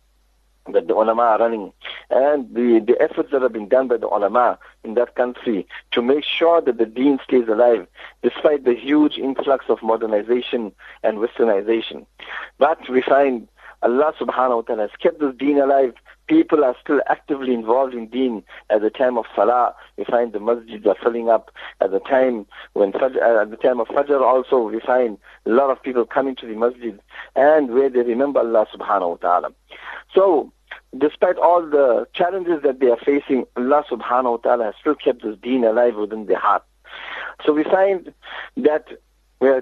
that 0.73 0.87
the 0.87 0.95
ulama 0.95 1.21
are 1.21 1.39
running 1.39 1.71
and 2.09 2.53
the, 2.55 2.83
the 2.85 2.99
efforts 2.99 3.29
that 3.31 3.41
have 3.41 3.53
been 3.53 3.67
done 3.67 3.87
by 3.87 3.97
the 3.97 4.07
ulama 4.07 4.57
in 4.85 4.93
that 4.95 5.15
country 5.15 5.67
to 5.91 6.01
make 6.01 6.23
sure 6.23 6.61
that 6.61 6.77
the 6.77 6.85
deen 6.85 7.19
stays 7.23 7.47
alive 7.47 7.87
despite 8.23 8.63
the 8.63 8.75
huge 8.75 9.17
influx 9.17 9.65
of 9.69 9.81
modernization 9.81 10.71
and 11.03 11.17
westernization. 11.17 12.05
But 12.57 12.89
we 12.89 13.01
find 13.01 13.47
Allah 13.81 14.13
subhanahu 14.19 14.55
wa 14.55 14.61
ta'ala 14.61 14.81
has 14.83 14.91
kept 14.99 15.19
this 15.19 15.35
deen 15.37 15.59
alive. 15.59 15.93
People 16.27 16.63
are 16.65 16.75
still 16.81 17.01
actively 17.07 17.53
involved 17.53 17.93
in 17.93 18.07
deen 18.07 18.43
at 18.71 18.81
the 18.81 18.89
time 18.89 19.15
of 19.17 19.25
salah. 19.35 19.75
We 19.97 20.05
find 20.05 20.33
the 20.33 20.39
masjids 20.39 20.87
are 20.87 20.95
filling 21.03 21.29
up 21.29 21.51
at 21.81 21.91
the 21.91 21.99
time 21.99 22.47
when 22.73 22.91
Fajr, 22.93 23.21
uh, 23.21 23.41
at 23.43 23.51
the 23.51 23.57
time 23.57 23.79
of 23.79 23.87
Fajr 23.89 24.21
also 24.21 24.63
we 24.63 24.79
find 24.79 25.19
a 25.45 25.49
lot 25.51 25.69
of 25.69 25.83
people 25.83 26.03
coming 26.05 26.35
to 26.37 26.47
the 26.47 26.55
masjid 26.55 26.99
and 27.35 27.71
where 27.71 27.89
they 27.89 28.01
remember 28.01 28.39
Allah 28.39 28.65
subhanahu 28.73 29.09
wa 29.09 29.15
ta'ala. 29.17 29.49
So 30.15 30.51
despite 30.97 31.37
all 31.37 31.61
the 31.65 32.07
challenges 32.13 32.61
that 32.63 32.79
they 32.79 32.87
are 32.87 32.97
facing, 32.97 33.45
Allah 33.55 33.83
subhanahu 33.89 34.31
wa 34.31 34.37
ta'ala 34.37 34.65
has 34.65 34.75
still 34.79 34.95
kept 34.95 35.23
this 35.23 35.37
deen 35.41 35.63
alive 35.63 35.95
within 35.95 36.25
their 36.25 36.39
heart. 36.39 36.63
So 37.45 37.53
we 37.53 37.63
find 37.63 38.13
that 38.57 38.87
where, 39.39 39.57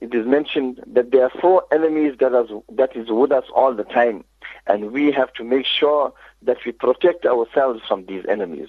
it 0.00 0.14
is 0.14 0.26
mentioned 0.26 0.82
that 0.86 1.10
there 1.12 1.24
are 1.24 1.32
four 1.40 1.64
enemies 1.72 2.16
that, 2.18 2.34
is, 2.34 2.50
that 2.72 2.96
is 2.96 3.08
with 3.08 3.32
us 3.32 3.44
all 3.54 3.74
the 3.74 3.84
time. 3.84 4.24
And 4.66 4.92
we 4.92 5.10
have 5.12 5.32
to 5.34 5.44
make 5.44 5.66
sure 5.66 6.12
that 6.42 6.58
we 6.64 6.72
protect 6.72 7.24
ourselves 7.26 7.80
from 7.86 8.06
these 8.06 8.24
enemies. 8.28 8.68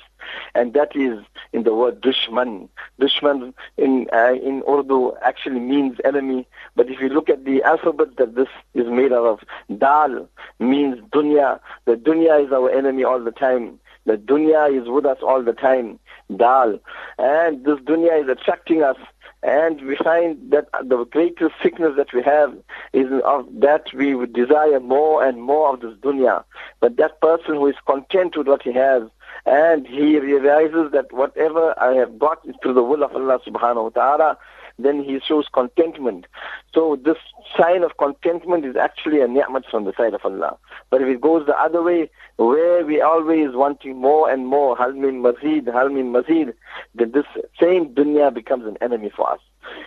And 0.55 0.73
that 0.73 0.95
is 0.95 1.23
in 1.51 1.63
the 1.63 1.73
word 1.73 2.01
dushman. 2.01 2.69
Dushman 2.99 3.53
in, 3.77 4.07
uh, 4.13 4.33
in 4.33 4.63
Urdu 4.67 5.13
actually 5.23 5.59
means 5.59 5.97
enemy. 6.03 6.47
But 6.75 6.89
if 6.89 6.99
you 6.99 7.09
look 7.09 7.29
at 7.29 7.45
the 7.45 7.63
alphabet 7.63 8.17
that 8.17 8.35
this 8.35 8.47
is 8.73 8.87
made 8.87 9.13
out 9.13 9.25
of, 9.25 9.39
dal 9.79 10.27
means 10.59 10.99
dunya. 11.11 11.59
The 11.85 11.95
dunya 11.95 12.45
is 12.45 12.51
our 12.51 12.69
enemy 12.71 13.03
all 13.03 13.23
the 13.23 13.31
time. 13.31 13.79
The 14.05 14.17
dunya 14.17 14.81
is 14.81 14.87
with 14.89 15.05
us 15.05 15.19
all 15.21 15.43
the 15.43 15.53
time. 15.53 15.99
Dal. 16.35 16.79
And 17.17 17.63
this 17.65 17.79
dunya 17.79 18.23
is 18.23 18.29
attracting 18.29 18.83
us 18.83 18.97
and 19.43 19.81
we 19.81 19.95
find 19.97 20.51
that 20.51 20.67
the 20.83 21.03
greatest 21.05 21.53
sickness 21.61 21.93
that 21.97 22.13
we 22.13 22.21
have 22.23 22.55
is 22.93 23.07
of 23.25 23.45
that 23.59 23.93
we 23.93 24.15
would 24.15 24.33
desire 24.33 24.79
more 24.79 25.23
and 25.23 25.41
more 25.41 25.73
of 25.73 25.81
this 25.81 25.95
dunya. 25.97 26.43
But 26.79 26.97
that 26.97 27.19
person 27.21 27.55
who 27.55 27.67
is 27.67 27.75
content 27.85 28.37
with 28.37 28.47
what 28.47 28.63
he 28.63 28.71
has, 28.73 29.03
and 29.45 29.85
he 29.85 30.19
realizes 30.19 30.91
that 30.93 31.11
whatever 31.11 31.73
I 31.77 31.93
have 31.95 32.17
got 32.17 32.39
is 32.47 32.55
through 32.61 32.75
the 32.75 32.83
will 32.83 33.03
of 33.03 33.13
Allah 33.15 33.39
subhanahu 33.45 33.83
wa 33.83 33.89
ta'ala, 33.89 34.37
then 34.79 35.03
he 35.03 35.19
shows 35.19 35.47
contentment. 35.53 36.25
So 36.73 36.95
this 37.03 37.17
sign 37.59 37.83
of 37.83 37.97
contentment 37.97 38.65
is 38.65 38.75
actually 38.75 39.21
a 39.21 39.27
ni'mat 39.27 39.65
from 39.69 39.83
the 39.83 39.93
side 39.97 40.13
of 40.13 40.21
Allah. 40.23 40.57
But 40.93 41.01
if 41.01 41.07
it 41.07 41.21
goes 41.21 41.47
the 41.47 41.59
other 41.59 41.81
way, 41.81 42.11
where 42.35 42.85
we 42.85 43.01
always 43.01 43.55
wanting 43.55 43.97
more 43.97 44.29
and 44.29 44.45
more, 44.45 44.77
hal 44.77 44.91
min 44.91 45.23
mazid, 45.23 45.65
hal 45.65 45.89
mazid, 45.89 46.53
then 46.93 47.11
this 47.13 47.25
same 47.59 47.95
dunya 47.95 48.31
becomes 48.31 48.67
an 48.67 48.77
enemy 48.79 49.09
for 49.09 49.27
us. 49.27 49.39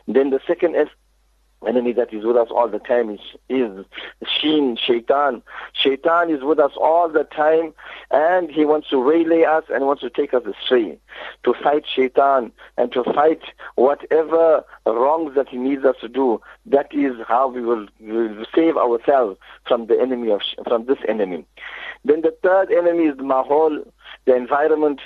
Then 0.09 0.31
the 0.31 0.41
second 0.49 0.75
enemy 1.67 1.93
that 1.93 2.13
is 2.13 2.25
with 2.25 2.37
us 2.37 2.49
all 2.51 2.69
the 2.69 2.79
time 2.79 3.11
is, 3.11 3.21
is 3.49 3.85
Sheen, 4.27 4.77
Shaitan. 4.77 5.43
Shaitan 5.73 6.31
is 6.31 6.43
with 6.43 6.59
us 6.59 6.73
all 6.77 7.09
the 7.09 7.25
time 7.25 7.75
and 8.11 8.51
he 8.51 8.65
wants 8.65 8.89
to 8.91 8.99
waylay 8.99 9.43
us 9.43 9.65
and 9.71 9.87
wants 9.87 10.03
to 10.03 10.11
take 10.11 10.35
us 10.35 10.43
astray. 10.45 10.99
To 11.45 11.55
fight 11.63 11.85
Shaitan 11.87 12.53
and 12.77 12.93
to 12.93 13.05
fight 13.05 13.43
whatever 13.75 14.65
wrongs 14.87 15.35
that 15.35 15.49
he 15.49 15.57
needs 15.57 15.85
us 15.85 15.97
to 16.01 16.09
do, 16.09 16.41
that 16.67 16.93
is 16.93 17.15
how 17.27 17.49
we 17.49 17.63
will, 17.63 17.87
we 18.01 18.29
will 18.29 18.47
save 18.55 18.77
ourselves 18.77 19.39
from 19.67 19.87
the 19.87 20.01
enemy 20.01 20.31
of, 20.31 20.41
from 20.67 20.87
this 20.87 20.99
enemy. 21.09 21.45
Then 22.05 22.23
the 22.23 22.37
third 22.43 22.71
enemy 22.71 23.07
is 23.07 23.17
the 23.17 23.25
mahol, 23.25 23.85
the 24.27 24.35
environment. 24.37 25.01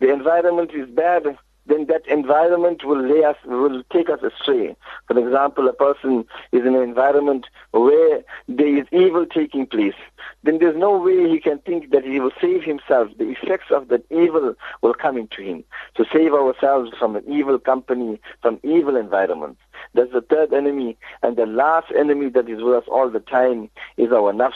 The 0.00 0.12
environment 0.12 0.70
is 0.74 0.88
bad 0.88 1.36
then 1.70 1.86
that 1.86 2.06
environment 2.06 2.84
will 2.84 3.00
lay 3.00 3.24
us, 3.24 3.36
will 3.44 3.82
take 3.92 4.10
us 4.10 4.20
astray. 4.22 4.76
For 5.06 5.18
example, 5.18 5.68
a 5.68 5.72
person 5.72 6.24
is 6.52 6.62
in 6.66 6.74
an 6.74 6.82
environment 6.82 7.46
where 7.70 8.22
there 8.48 8.76
is 8.76 8.86
evil 8.92 9.26
taking 9.26 9.66
place. 9.66 9.94
Then 10.42 10.58
there's 10.58 10.76
no 10.76 10.98
way 10.98 11.28
he 11.28 11.40
can 11.40 11.58
think 11.60 11.90
that 11.90 12.04
he 12.04 12.18
will 12.18 12.32
save 12.40 12.62
himself. 12.64 13.08
The 13.18 13.30
effects 13.30 13.70
of 13.70 13.88
that 13.88 14.04
evil 14.10 14.54
will 14.82 14.94
come 14.94 15.16
into 15.16 15.42
him. 15.42 15.64
To 15.96 16.04
save 16.12 16.32
ourselves 16.34 16.92
from 16.98 17.16
an 17.16 17.24
evil 17.28 17.58
company, 17.58 18.20
from 18.42 18.58
evil 18.62 18.96
environments. 18.96 19.60
There's 19.94 20.12
the 20.12 20.20
third 20.20 20.52
enemy, 20.52 20.96
and 21.22 21.36
the 21.36 21.46
last 21.46 21.92
enemy 21.96 22.28
that 22.30 22.48
is 22.48 22.62
with 22.62 22.74
us 22.74 22.84
all 22.88 23.10
the 23.10 23.20
time 23.20 23.70
is 23.96 24.12
our 24.12 24.32
nafs, 24.32 24.52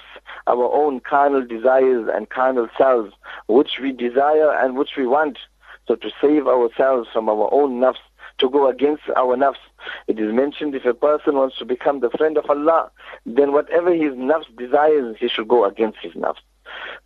our 0.47 0.71
own 0.73 1.01
carnal 1.01 1.45
desires 1.45 2.09
and 2.13 2.29
carnal 2.29 2.69
selves, 2.77 3.13
which 3.47 3.79
we 3.81 3.93
desire 3.93 4.53
and 4.53 4.77
which 4.77 4.97
we 4.97 5.07
want. 5.07 5.39
So 5.87 5.97
to 5.97 6.11
save 6.21 6.47
ourselves 6.47 7.09
from 7.13 7.29
our 7.29 7.53
own 7.53 7.81
nafs, 7.81 7.97
to 8.39 8.51
go 8.51 8.69
against 8.69 9.03
our 9.17 9.37
nafs. 9.37 9.57
It 10.07 10.19
is 10.19 10.33
mentioned 10.33 10.75
if 10.75 10.85
a 10.85 10.95
person 10.95 11.37
wants 11.37 11.59
to 11.59 11.65
become 11.65 12.01
the 12.01 12.11
friend 12.11 12.37
of 12.37 12.49
Allah, 12.49 12.91
then 13.27 13.53
whatever 13.53 13.93
his 13.93 14.13
nafs 14.15 14.55
desires, 14.57 15.17
he 15.21 15.29
should 15.29 15.49
go 15.49 15.65
against 15.65 15.99
his 16.01 16.15
nafs. 16.15 16.41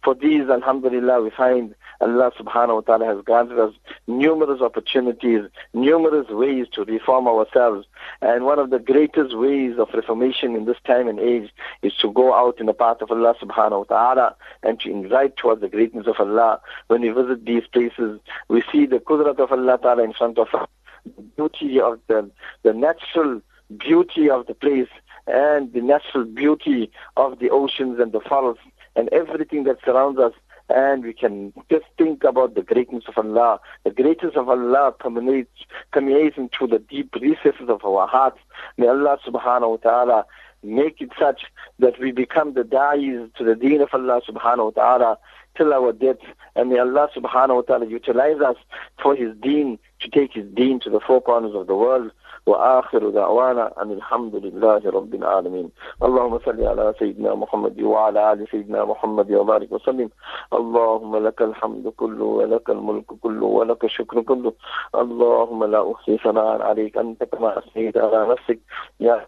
For 0.02 0.14
these, 0.14 0.48
alhamdulillah, 0.48 1.22
we 1.22 1.30
find 1.30 1.74
Allah 2.00 2.30
subhanahu 2.38 2.74
wa 2.74 2.80
ta'ala 2.82 3.06
has 3.06 3.24
granted 3.24 3.58
us 3.58 3.74
numerous 4.06 4.60
opportunities, 4.60 5.42
numerous 5.74 6.28
ways 6.28 6.66
to 6.72 6.84
reform 6.84 7.26
ourselves. 7.26 7.86
And 8.22 8.44
one 8.44 8.58
of 8.58 8.70
the 8.70 8.78
greatest 8.78 9.36
ways 9.36 9.78
of 9.78 9.88
reformation 9.92 10.54
in 10.54 10.64
this 10.64 10.76
time 10.86 11.08
and 11.08 11.18
age 11.18 11.50
is 11.82 11.92
to 12.00 12.12
go 12.12 12.34
out 12.34 12.60
in 12.60 12.66
the 12.66 12.74
path 12.74 12.98
of 13.00 13.10
Allah 13.10 13.34
subhanahu 13.42 13.88
wa 13.88 13.96
ta'ala 13.96 14.36
and 14.62 14.78
to 14.80 14.90
invite 14.90 15.36
towards 15.36 15.60
the 15.60 15.68
greatness 15.68 16.06
of 16.06 16.16
Allah. 16.20 16.60
When 16.86 17.02
we 17.02 17.08
visit 17.08 17.44
these 17.44 17.66
places, 17.66 18.20
we 18.48 18.62
see 18.70 18.86
the 18.86 19.00
qudrat 19.00 19.40
of 19.40 19.50
Allah 19.50 19.78
ta'ala 19.82 20.04
in 20.04 20.12
front 20.12 20.38
of 20.38 20.48
us, 20.54 20.68
the 21.04 21.22
beauty 21.22 21.80
of 21.80 21.98
the, 22.06 22.30
the 22.62 22.72
natural 22.72 23.40
beauty 23.76 24.30
of 24.30 24.46
the 24.46 24.54
place 24.54 24.88
and 25.26 25.72
the 25.72 25.80
natural 25.82 26.24
beauty 26.24 26.90
of 27.16 27.38
the 27.38 27.50
oceans 27.50 27.98
and 27.98 28.12
the 28.12 28.20
forests 28.20 28.62
and 28.96 29.08
everything 29.10 29.64
that 29.64 29.78
surrounds 29.84 30.18
us 30.18 30.32
and 30.68 31.02
we 31.02 31.12
can 31.12 31.52
just 31.70 31.86
think 31.96 32.24
about 32.24 32.54
the 32.54 32.62
greatness 32.62 33.04
of 33.08 33.16
Allah. 33.16 33.60
The 33.84 33.90
greatness 33.90 34.34
of 34.36 34.48
Allah 34.48 34.92
permeates, 34.98 35.64
permeates 35.92 36.36
into 36.36 36.66
the 36.66 36.78
deep 36.78 37.14
recesses 37.14 37.68
of 37.68 37.84
our 37.84 38.06
hearts. 38.06 38.38
May 38.76 38.88
Allah 38.88 39.18
subhanahu 39.26 39.70
wa 39.70 39.76
ta'ala 39.76 40.26
make 40.62 41.00
it 41.00 41.10
such 41.18 41.42
that 41.78 41.98
we 41.98 42.12
become 42.12 42.54
the 42.54 42.62
da'is 42.62 43.34
to 43.36 43.44
the 43.44 43.54
deen 43.54 43.80
of 43.80 43.88
Allah 43.92 44.20
subhanahu 44.28 44.74
wa 44.76 44.82
ta'ala 44.82 45.18
till 45.56 45.72
our 45.72 45.92
death. 45.92 46.16
And 46.54 46.70
may 46.70 46.78
Allah 46.78 47.08
subhanahu 47.16 47.56
wa 47.56 47.62
ta'ala 47.62 47.86
utilize 47.86 48.40
us 48.40 48.56
for 49.02 49.14
His 49.14 49.34
deen, 49.40 49.78
to 50.00 50.08
take 50.08 50.34
His 50.34 50.46
deen 50.52 50.80
to 50.80 50.90
the 50.90 51.00
four 51.00 51.22
corners 51.22 51.54
of 51.54 51.66
the 51.66 51.74
world. 51.74 52.10
وآخر 52.48 53.08
دعوانا 53.08 53.82
أن 53.82 53.90
الحمد 53.92 54.34
لله 54.44 54.82
رب 54.98 55.14
العالمين. 55.14 55.68
اللهم 56.02 56.38
صل 56.38 56.60
على 56.64 56.94
سيدنا 56.98 57.34
محمد 57.34 57.80
وعلى 57.80 58.32
آل 58.32 58.48
سيدنا 58.50 58.84
محمد 58.84 59.32
وبارك 59.32 59.72
وسلم. 59.72 60.08
اللهم 60.52 61.12
لك 61.26 61.42
الحمد 61.42 61.88
كله 61.88 62.24
ولك 62.24 62.70
الملك 62.70 63.08
كله 63.24 63.46
ولك 63.46 63.84
الشكر 63.84 64.22
كله. 64.22 64.52
اللهم 64.94 65.64
لا 65.64 65.92
أحصي 65.92 66.16
ثناء 66.16 66.62
عليك. 66.62 66.98
أنت 66.98 67.24
كما 67.24 67.58
أثنيت 67.58 67.96
على 67.96 68.28
نفسك. 68.32 68.58
يا 69.00 69.26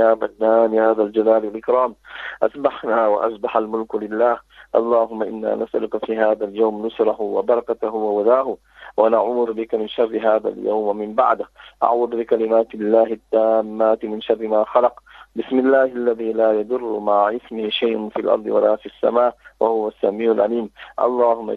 يا 0.00 0.08
منان 0.20 0.74
يا 0.74 0.94
ذا 0.94 1.02
الجلال 1.02 1.42
والإكرام. 1.46 1.94
أسبحنا 2.42 3.06
وأسبح 3.06 3.56
الملك 3.56 3.94
لله. 3.94 4.38
اللهم 4.74 5.22
إنا 5.22 5.54
نسألك 5.54 6.04
في 6.04 6.18
هذا 6.18 6.44
اليوم 6.44 6.86
نصره 6.86 7.20
وبركته 7.20 7.94
ووداه. 7.94 8.56
ونعوذ 8.96 9.52
بك 9.52 9.74
من 9.74 9.88
شر 9.88 10.18
هذا 10.22 10.48
اليوم 10.48 10.86
ومن 10.86 11.14
بعده. 11.14 11.48
أعوذ 11.82 12.16
بكلمات 12.16 12.74
الله 12.74 13.02
التامات 13.02 14.04
من 14.04 14.20
شر 14.20 14.48
ما 14.48 14.64
خلق. 14.64 15.02
بسم 15.36 15.58
الله 15.58 15.84
الذي 15.84 16.32
لا 16.32 16.52
يضر 16.52 16.98
مع 16.98 17.36
اسمه 17.36 17.68
شيء 17.68 18.08
في 18.08 18.20
الأرض 18.20 18.46
ولا 18.46 18.76
في 18.76 18.86
السماء 18.86 19.34
وهو 19.60 19.88
السميع 19.88 20.32
العليم. 20.32 20.70
اللهم 21.00 21.56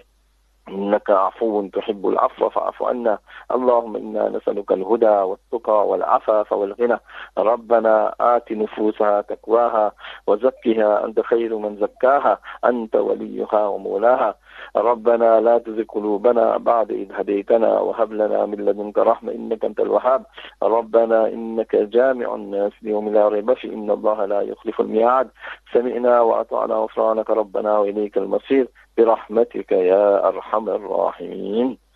إنك 0.70 1.10
عفو 1.10 1.68
تحب 1.68 2.08
العفو 2.08 2.50
فاعف 2.50 2.84
عنا. 2.84 3.20
اللهم 3.52 3.96
إنا 3.96 4.30
نسألك 4.30 4.72
الهدى 4.72 5.06
والتقى 5.08 5.88
والعفاف 5.88 6.52
والغنى. 6.52 7.00
ربنا 7.38 8.16
آت 8.22 8.52
نفوسها 8.52 9.22
تقواها 9.22 9.92
وزكها 10.28 11.06
أنت 11.06 11.20
خير 11.20 11.58
من 11.58 11.78
زكاها. 11.78 12.40
أنت 12.66 12.96
وليها 12.96 13.68
ومولاها. 13.68 14.36
ربنا 14.82 15.42
لا 15.42 15.58
تزغ 15.58 15.84
قلوبنا 15.84 16.58
بعد 16.58 16.92
إذ 16.92 17.12
هديتنا 17.12 17.80
وهب 17.80 18.14
لنا 18.14 18.46
من 18.46 18.66
لدنك 18.66 18.98
رحمة 18.98 19.32
إنك 19.32 19.66
أنت 19.66 19.80
الوهاب. 19.80 20.26
ربنا 20.64 21.28
إنك 21.28 21.76
جامع 21.76 22.36
الناس 22.36 22.72
ليوم 22.82 23.10
لا 23.10 23.28
ريب 23.28 23.54
فيه. 23.54 23.74
إن 23.74 23.92
الله 23.92 24.26
لا 24.26 24.42
يخلف 24.42 24.82
الميعاد. 24.82 25.30
سمعنا 25.74 26.22
وأطعنا 26.22 26.74
غفرانك 26.74 27.30
ربنا 27.30 27.78
وإليك 27.78 28.18
المصير. 28.18 28.68
برحمتك 28.98 29.72
يا 29.72 30.28
أرحم 30.28 30.70
الراحمين. 30.70 31.89